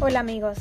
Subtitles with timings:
[0.00, 0.58] Hola amigos,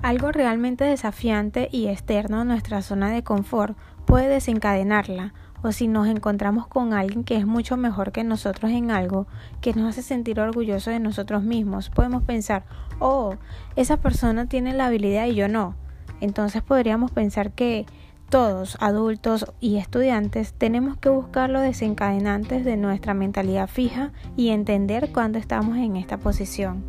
[0.00, 5.32] Algo realmente desafiante y externo a nuestra zona de confort puede desencadenarla,
[5.64, 9.26] o si nos encontramos con alguien que es mucho mejor que nosotros en algo
[9.62, 12.64] que nos hace sentir orgullosos de nosotros mismos, podemos pensar,
[12.98, 13.36] oh,
[13.74, 15.74] esa persona tiene la habilidad y yo no.
[16.20, 17.86] Entonces podríamos pensar que
[18.28, 25.12] todos, adultos y estudiantes, tenemos que buscar los desencadenantes de nuestra mentalidad fija y entender
[25.12, 26.84] cuándo estamos en esta posición.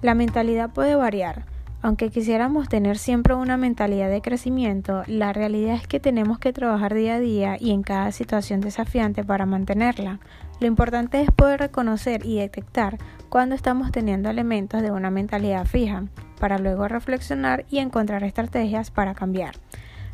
[0.00, 1.53] La mentalidad puede variar
[1.84, 6.94] aunque quisiéramos tener siempre una mentalidad de crecimiento, la realidad es que tenemos que trabajar
[6.94, 10.18] día a día y en cada situación desafiante para mantenerla.
[10.60, 12.96] Lo importante es poder reconocer y detectar
[13.28, 16.04] cuando estamos teniendo elementos de una mentalidad fija,
[16.40, 19.54] para luego reflexionar y encontrar estrategias para cambiar.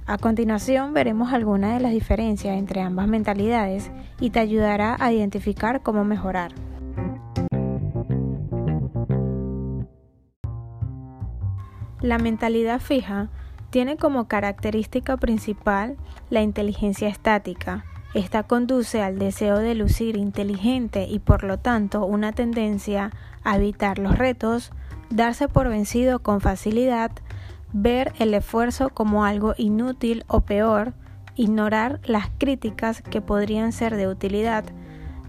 [0.07, 5.83] A continuación veremos algunas de las diferencias entre ambas mentalidades y te ayudará a identificar
[5.83, 6.51] cómo mejorar.
[12.01, 13.29] La mentalidad fija
[13.71, 15.97] tiene como característica principal
[16.31, 17.85] la inteligencia estática.
[18.15, 23.13] Esta conduce al deseo de lucir inteligente y por lo tanto una tendencia
[23.45, 24.73] a evitar los retos,
[25.11, 27.13] darse por vencido con facilidad,
[27.73, 30.95] ver el esfuerzo como algo inútil o peor,
[31.37, 34.65] ignorar las críticas que podrían ser de utilidad,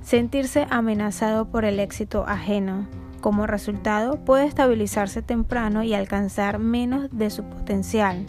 [0.02, 2.88] sentirse amenazado por el éxito ajeno.
[3.22, 8.26] Como resultado, puede estabilizarse temprano y alcanzar menos de su potencial.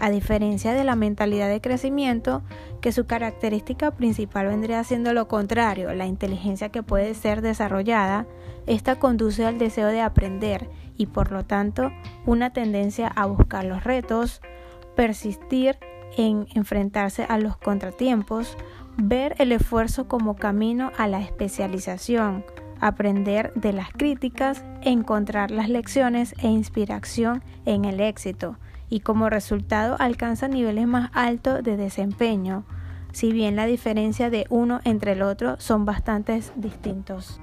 [0.00, 2.42] A diferencia de la mentalidad de crecimiento,
[2.82, 8.26] que su característica principal vendría siendo lo contrario, la inteligencia que puede ser desarrollada,
[8.66, 10.68] esta conduce al deseo de aprender
[10.98, 11.90] y por lo tanto
[12.26, 14.42] una tendencia a buscar los retos,
[14.94, 15.78] persistir
[16.18, 18.58] en enfrentarse a los contratiempos,
[18.98, 22.44] ver el esfuerzo como camino a la especialización,
[22.84, 28.58] aprender de las críticas, encontrar las lecciones e inspiración en el éxito
[28.90, 32.66] y como resultado alcanza niveles más altos de desempeño,
[33.10, 37.40] si bien la diferencia de uno entre el otro son bastante distintos.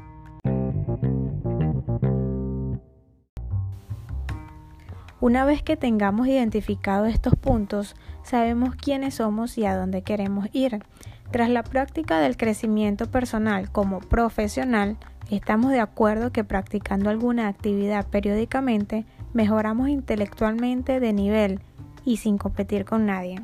[5.19, 10.83] Una vez que tengamos identificado estos puntos, sabemos quiénes somos y a dónde queremos ir.
[11.31, 14.97] Tras la práctica del crecimiento personal como profesional,
[15.31, 21.61] Estamos de acuerdo que practicando alguna actividad periódicamente mejoramos intelectualmente de nivel
[22.03, 23.39] y sin competir con nadie.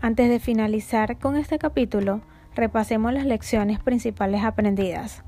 [0.00, 2.22] Antes de finalizar con este capítulo,
[2.54, 5.24] repasemos las lecciones principales aprendidas.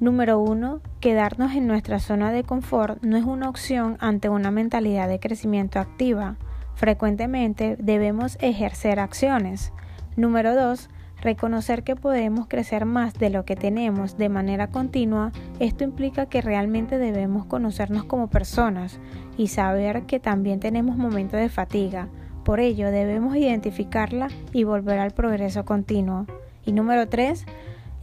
[0.00, 0.80] Número 1.
[0.98, 5.78] Quedarnos en nuestra zona de confort no es una opción ante una mentalidad de crecimiento
[5.78, 6.34] activa.
[6.74, 9.72] Frecuentemente debemos ejercer acciones.
[10.16, 10.90] Número 2.
[11.20, 16.42] Reconocer que podemos crecer más de lo que tenemos de manera continua, esto implica que
[16.42, 19.00] realmente debemos conocernos como personas
[19.36, 22.08] y saber que también tenemos momentos de fatiga.
[22.44, 26.26] Por ello debemos identificarla y volver al progreso continuo.
[26.64, 27.46] Y número 3.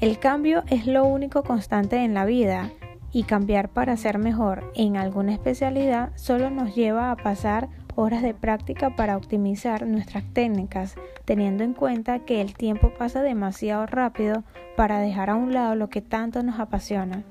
[0.01, 2.69] El cambio es lo único constante en la vida
[3.13, 8.33] y cambiar para ser mejor en alguna especialidad solo nos lleva a pasar horas de
[8.33, 10.95] práctica para optimizar nuestras técnicas,
[11.25, 14.43] teniendo en cuenta que el tiempo pasa demasiado rápido
[14.75, 17.23] para dejar a un lado lo que tanto nos apasiona.